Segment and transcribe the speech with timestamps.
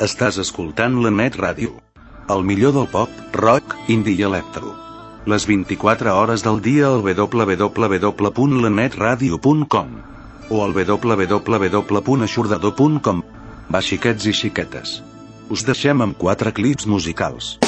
[0.00, 1.76] Estàs escoltant la Net Ràdio.
[2.32, 4.72] El millor del pop, rock, indie i electro.
[5.28, 9.88] Les 24 hores del dia al www.lanetradio.com
[10.48, 13.20] o al www.aixordador.com
[13.70, 15.04] Va xiquets i xiquetes.
[15.52, 17.60] Us deixem amb quatre clips musicals.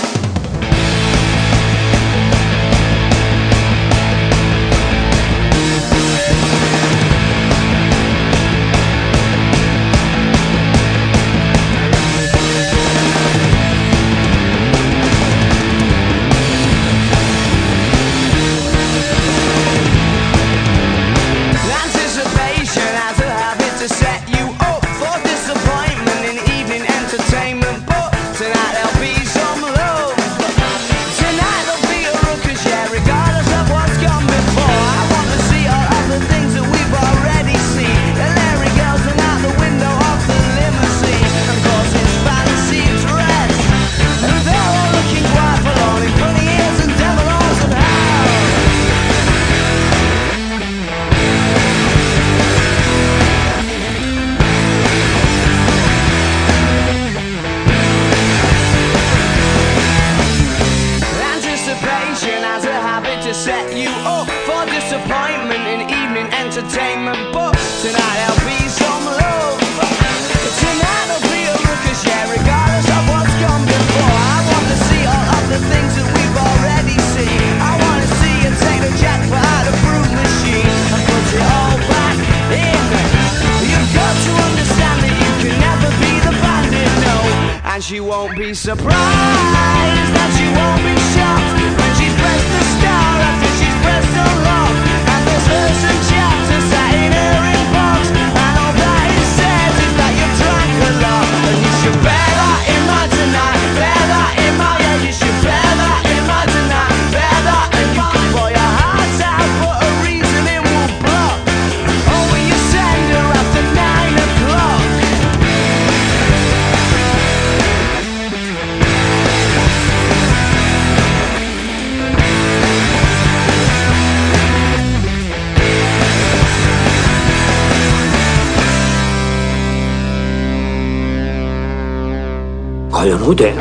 [133.41, 133.55] Eh?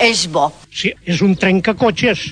[0.00, 0.46] És bo.
[0.72, 2.30] Sí, és un trencacotxes.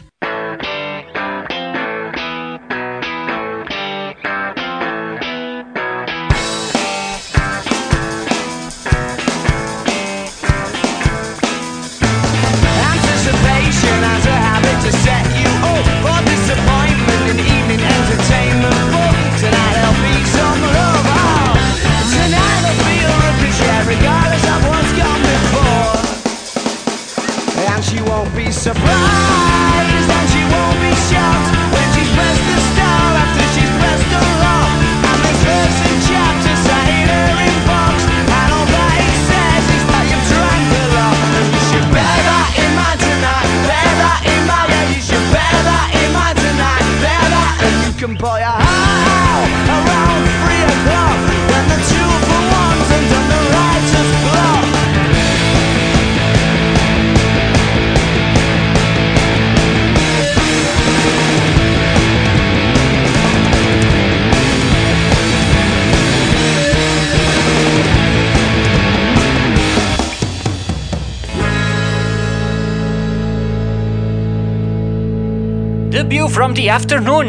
[76.09, 77.29] View from the Afternoon.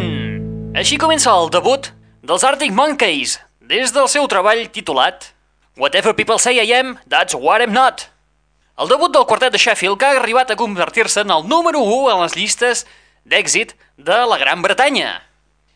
[0.72, 1.90] Així comença el debut
[2.24, 3.34] dels Arctic Monkeys
[3.68, 5.34] des del seu treball titulat
[5.76, 8.06] Whatever People Say I Am, That's What I'm Not.
[8.80, 12.14] El debut del quartet de Sheffield que ha arribat a convertir-se en el número 1
[12.14, 12.86] en les llistes
[13.28, 15.12] d'èxit de la Gran Bretanya.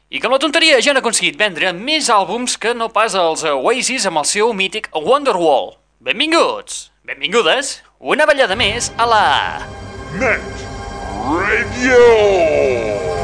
[0.08, 3.44] I que amb la tonteria ja han aconseguit vendre més àlbums que no pas els
[3.44, 5.74] Oasis amb el seu mític Wonderwall.
[6.00, 9.26] Benvinguts, benvingudes, una ballada més a la...
[10.16, 10.73] Net
[11.24, 13.23] Radio.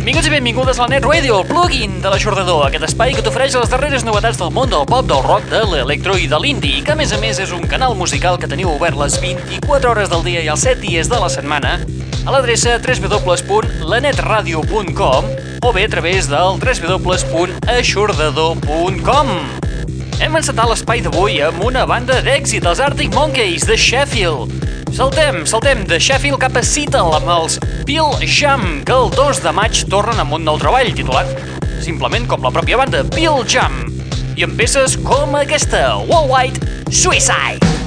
[0.00, 3.52] Benvinguts i benvingudes a la Net Radio, el plugin de l'aixordador, aquest espai que t'ofereix
[3.58, 6.94] les darreres novetats del món del pop, del rock, de l'electro i de l'indie, que
[6.94, 10.24] a més a més és un canal musical que teniu obert les 24 hores del
[10.24, 11.84] dia i els 7 dies de la setmana
[12.24, 15.28] a l'adreça www.lanetradio.com
[15.68, 19.28] o bé a través del www.aixordador.com.
[20.16, 25.84] Hem encetat l'espai d'avui amb una banda d'èxit, els Arctic Monkeys de Sheffield, Saltem, saltem
[25.86, 30.18] de Sheffield cap a Seattle amb els Bill Jam, que el 2 de maig tornen
[30.18, 31.30] amb un nou treball titulat
[31.80, 33.84] simplement com la pròpia banda, Bill Jam,
[34.36, 37.79] i amb peces com aquesta, Worldwide White Suicide.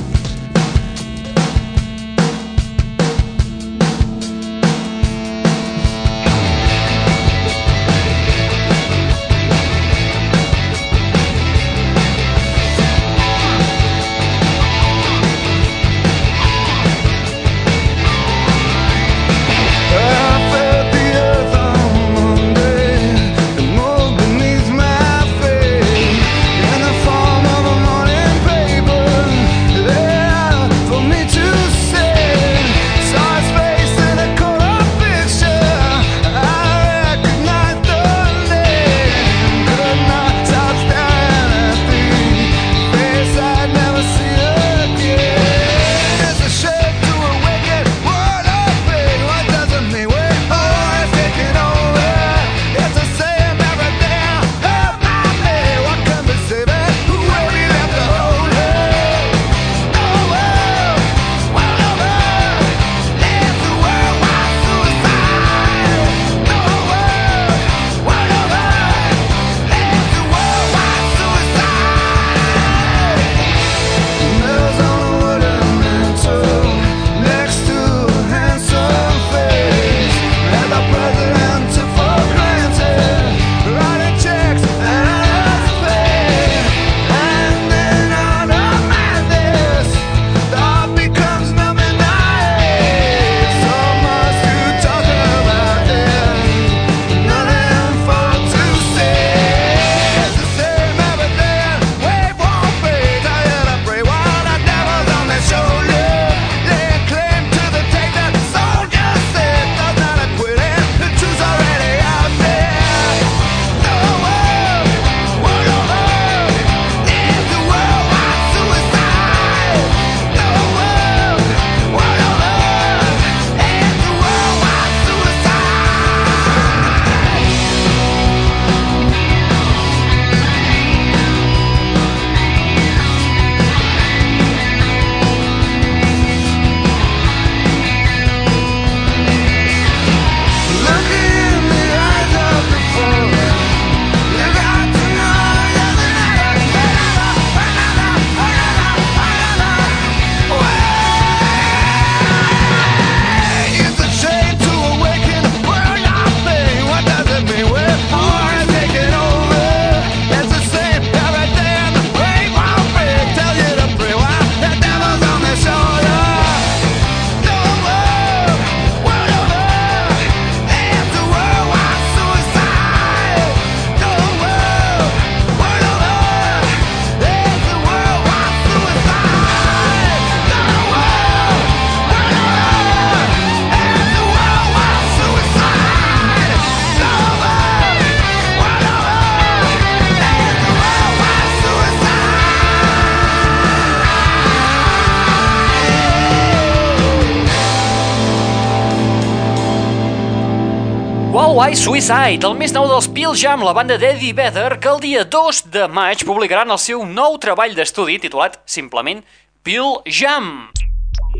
[201.54, 205.22] Why Suicide, el més nou dels Pearl Jam, la banda d'Eddie Vedder, que el dia
[205.22, 209.22] 2 de maig publicaran el seu nou treball d'estudi titulat simplement
[209.62, 210.48] Pearl Jam.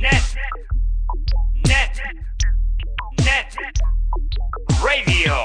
[0.04, 0.38] Net.
[1.66, 2.04] Net.
[3.26, 3.58] Net.
[4.86, 5.42] Radio.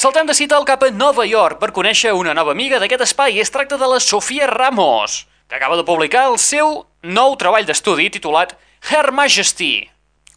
[0.00, 3.36] Saltem de cita al cap a Nova York per conèixer una nova amiga d'aquest espai.
[3.36, 8.08] Es tracta de la Sofia Ramos, que acaba de publicar el seu nou treball d'estudi
[8.16, 8.56] titulat
[8.88, 9.90] Her Majesty.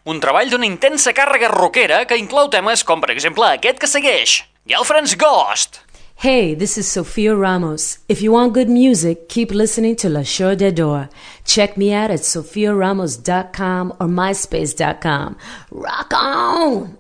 [0.06, 4.36] Un treball d'una intensa càrrega rockera que inclou temes com, per exemple, aquest que segueix,
[4.70, 5.80] Girlfriend's Ghost.
[6.22, 7.98] Hey, this is Sofia Ramos.
[8.08, 11.10] If you want good music, keep listening to La Chore d'Ador.
[11.44, 15.38] Check me out at sofiaramos.com or myspace.com.
[15.72, 16.98] Rock on!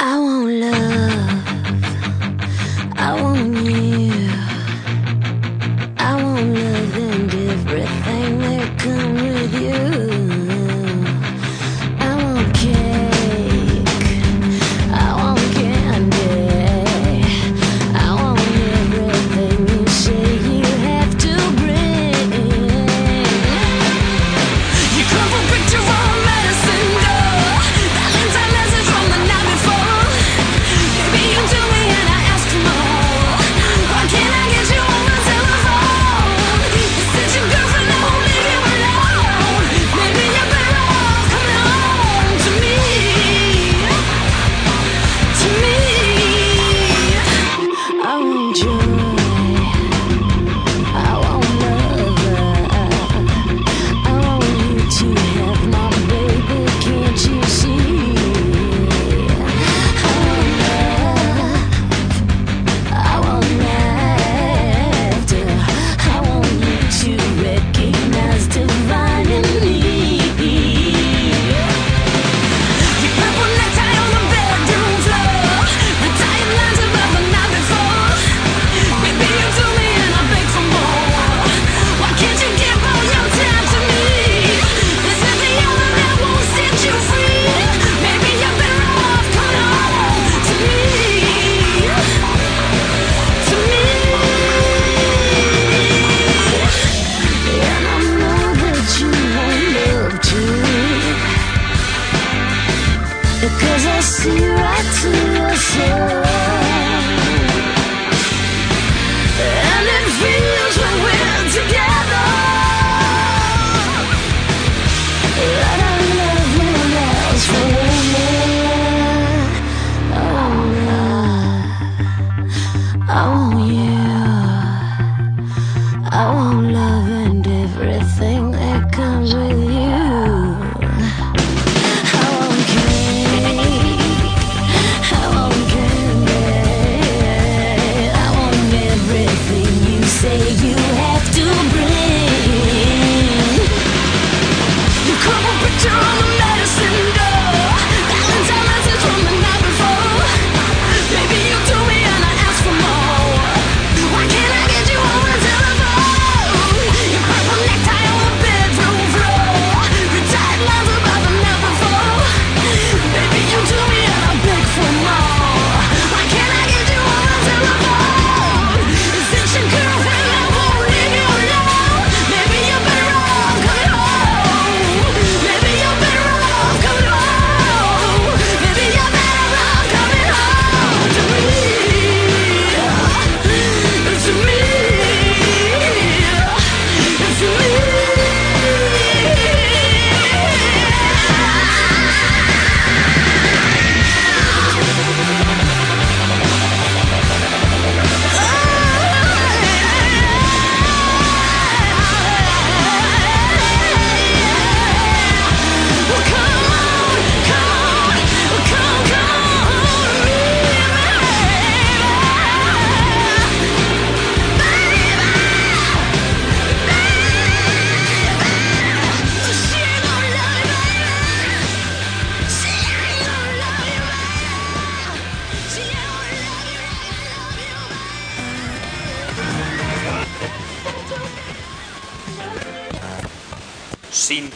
[0.00, 1.42] I want love.
[2.96, 4.30] I want you.
[5.96, 8.13] I want love and everything.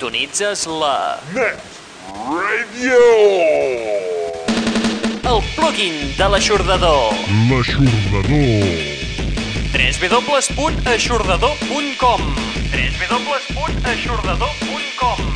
[0.08, 1.20] sintonitzes la...
[1.34, 1.58] Net
[2.28, 2.98] Radio!
[5.28, 7.12] El plugin de l'aixordador.
[7.50, 8.64] L'aixordador.
[9.74, 12.22] www.aixordador.com
[12.72, 15.27] www.aixordador.com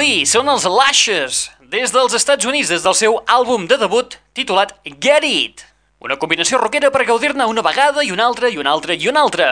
[0.00, 4.72] please, són els Lashes, des dels Estats Units, des del seu àlbum de debut titulat
[4.86, 5.64] Get It.
[6.00, 9.20] Una combinació rockera per gaudir-ne una vegada i una altra i una altra i una
[9.20, 9.50] altra.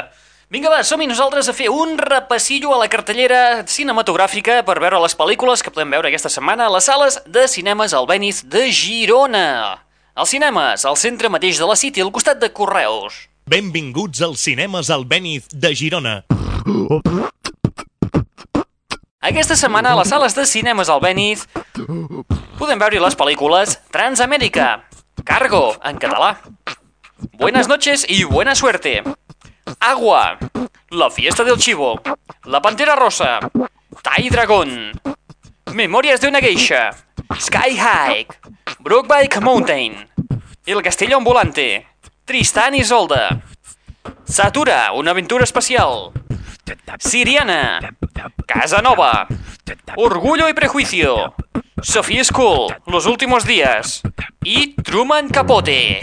[0.49, 5.19] Vinga, va, som-hi nosaltres a fer un repassillo a la cartellera cinematogràfica per veure les
[5.19, 9.83] pel·lícules que podem veure aquesta setmana a les sales de cinemes Albéniz de Girona.
[10.17, 13.27] Els cinemes, al centre mateix de la City, al costat de Correus.
[13.53, 16.23] Benvinguts als cinemes Albéniz de Girona.
[19.29, 21.43] Aquesta setmana a les sales de cinemes Albéniz
[22.57, 24.69] podem veure les pel·lícules Transamèrica,
[25.21, 26.31] Cargo, en català,
[27.37, 29.03] Buenas noches y buena suerte,
[29.81, 30.39] Agua,
[30.89, 32.01] La fiesta del chivo,
[32.45, 33.39] La pantera rosa,
[34.01, 34.93] Tai Dragón,
[35.75, 36.89] Memorias de una geisha,
[37.39, 38.27] Sky High,
[38.79, 40.09] Brookbike Mountain,
[40.65, 41.87] El castillo ambulante,
[42.25, 43.43] Tristan i Isolda,
[44.25, 46.13] Satura, una aventura espacial,
[46.99, 47.81] Siriana,
[48.47, 49.27] Casa Nova,
[49.97, 51.35] Orgullo y Prejuicio,
[51.83, 54.03] Sophie School, Los Últimos Días
[54.43, 56.01] y Truman Capote.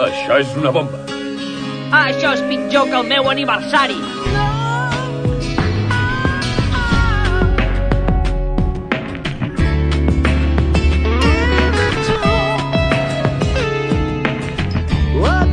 [0.00, 1.04] Això és una bomba.
[1.90, 4.19] Això és pitjor que el meu aniversari.
[15.20, 15.49] What?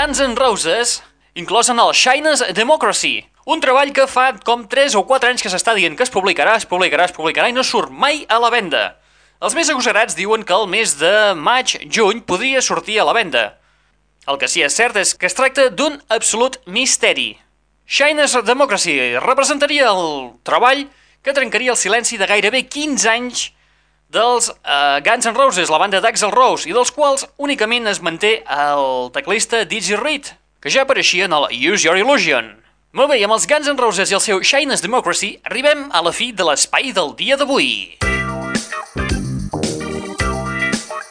[0.00, 1.02] Guns N' Roses,
[1.36, 3.18] inclòs en el Shyness Democracy,
[3.52, 6.54] un treball que fa com 3 o 4 anys que s'està dient que es publicarà,
[6.56, 8.80] es publicarà, es publicarà i no surt mai a la venda.
[9.44, 13.44] Els més agosarats diuen que el mes de maig-juny podria sortir a la venda.
[14.24, 17.34] El que sí és cert és que es tracta d'un absolut misteri.
[17.84, 20.86] Shyness Democracy representaria el treball
[21.20, 23.50] que trencaria el silenci de gairebé 15 anys
[24.10, 28.40] dels uh, Guns N' Roses, la banda d'Axel Rose, i dels quals únicament es manté
[28.50, 32.56] el teclista Dizzy Reed, que ja apareixia en el Use Your Illusion.
[32.90, 36.10] Molt bé, amb els Guns N' Roses i el seu Shyness Democracy arribem a la
[36.10, 38.00] fi de l'espai del dia d'avui.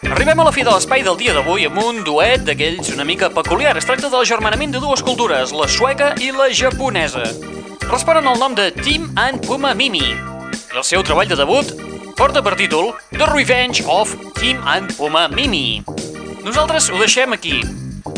[0.10, 3.30] Arribem a la fi de l'espai del dia d'avui amb un duet d'aquells una mica
[3.32, 3.78] peculiar.
[3.80, 7.24] Es tracta del germanament de dues cultures, la sueca i la japonesa.
[7.88, 10.04] Responen el nom de Tim and Puma Mimi.
[10.04, 11.72] I el seu treball de debut
[12.20, 15.80] porta per títol The Revenge of Tim and Puma Mimi.
[16.44, 17.64] Nosaltres ho deixem aquí.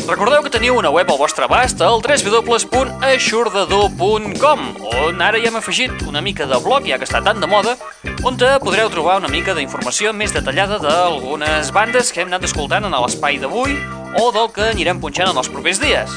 [0.08, 4.58] Recordeu que teniu una web al vostre abast al www.aixordador.com
[5.04, 7.78] on ara hi hem afegit una mica de blog, ja que està tan de moda,
[8.26, 12.82] on te podreu trobar una mica d'informació més detallada d'algunes bandes que hem anat escoltant
[12.82, 13.78] en l'espai d'avui
[14.18, 16.10] o del que anirem punxant en els propers dies.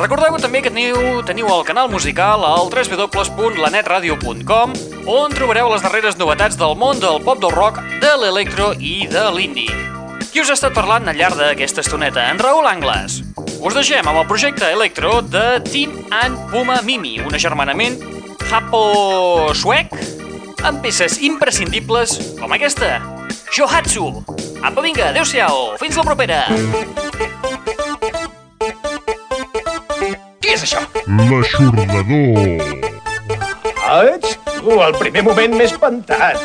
[0.00, 6.58] Recordeu també que teniu, teniu el canal musical al www.lanetradio.com on trobareu les darreres novetats
[6.58, 9.70] del món del pop del rock, de l'electro i de l'indie.
[10.32, 12.26] Qui us ha estat parlant al llarg d'aquesta estoneta?
[12.32, 13.20] En Raül Angles.
[13.62, 17.96] Us deixem amb el projecte Electro de Tim and Puma Mimi, un agermanament
[18.50, 19.94] japo-suec
[20.66, 22.98] amb peces imprescindibles com aquesta,
[23.54, 24.10] Shohatsu.
[24.66, 26.42] Apa, vinga, adeu-siau, fins la propera.
[30.42, 30.82] Què és això?
[31.06, 32.96] L'aixordador.
[33.86, 34.34] Ah, ets
[34.66, 36.40] tu, el primer moment m'he espantat.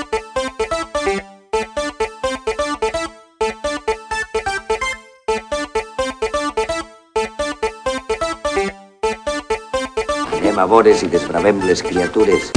[10.38, 12.52] Anem a vores i desbravem les criatures.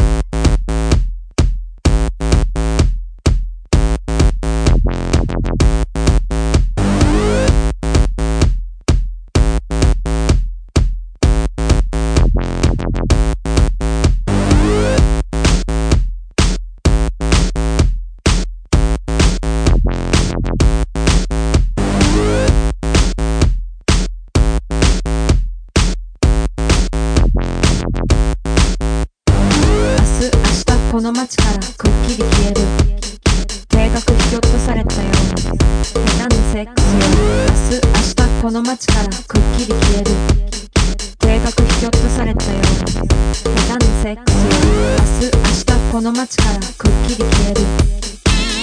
[45.95, 47.61] この街からくっきり消える。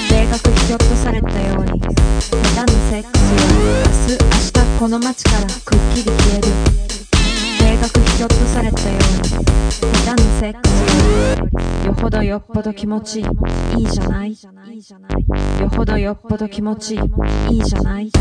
[0.10, 1.80] 計画引き落とされたように。
[1.80, 3.48] 下手なセックスは
[3.88, 6.48] 明日明日この街からくっきり消える。
[7.58, 9.46] 計画引き落とされたように。
[9.72, 10.72] 下手なセックス
[11.86, 13.28] よよほどよっぽど気持ちいい
[13.80, 14.38] いいじゃない。
[15.62, 18.12] よほどよっぽど気持ちいいいいじゃない。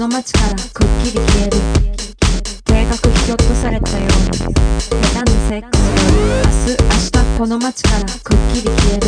[0.00, 1.58] の街からくっきり消える。
[2.64, 9.06] 計画ひょっとされたように下手なセックス明日明日この街からくっきり消える。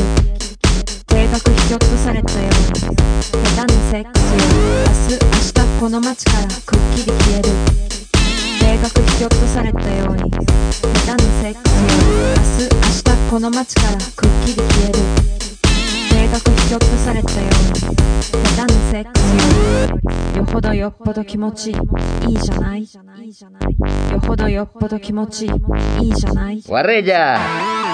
[1.06, 7.48] 計画ひょっとされたように下手なセックスセックスよ明日明日この街からくっきり消える。
[8.60, 10.30] 計画引き落とされたように。
[10.30, 11.88] 下手なセックスよ
[12.36, 15.41] 明日明日この街からくっきり消える。
[16.44, 17.54] 計画引き落とされたような
[18.20, 21.74] 下手なセックスよよほどよっぽど気持ちい。
[22.28, 22.82] いいじゃない。
[22.82, 25.52] よほどよっぽど気持ちいい。
[26.06, 26.62] いいじゃない。
[26.68, 27.91] 悪いじゃん。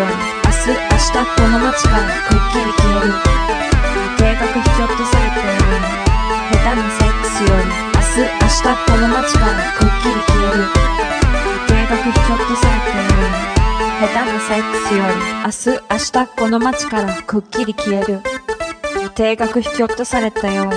[0.00, 3.12] セックスよ明日明日この街からくっきり消える。
[4.18, 6.00] 計画引き落とされたように。
[6.50, 10.68] 下手なセックスより明日明日この街からくっきり消える。
[11.68, 13.60] 計画引き落とされたように。
[14.00, 18.20] 下手なセックスより明日明日この街からくっきり消える。
[19.14, 20.72] 定額引き落とされたように。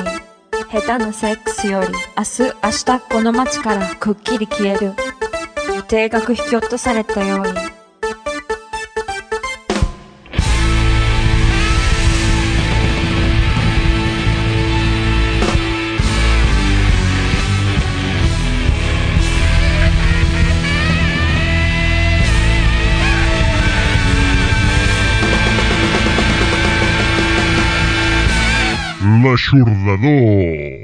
[0.71, 4.93] 下手なセックスより明日明日この街からくっきり消える。
[5.87, 7.72] 定額引き落とされたように。
[29.23, 30.82] L'aixordador.